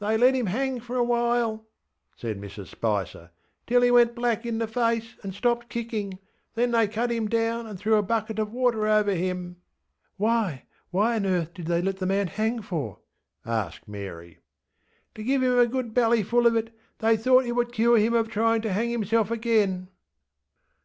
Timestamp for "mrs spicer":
2.40-3.30